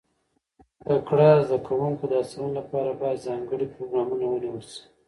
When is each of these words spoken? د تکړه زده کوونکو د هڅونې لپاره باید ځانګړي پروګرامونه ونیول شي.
د 0.85 0.87
تکړه 0.91 1.29
زده 1.47 1.57
کوونکو 1.67 2.03
د 2.11 2.13
هڅونې 2.23 2.51
لپاره 2.59 2.91
باید 3.01 3.23
ځانګړي 3.27 3.65
پروګرامونه 3.73 4.25
ونیول 4.27 4.61
شي. 4.71 4.81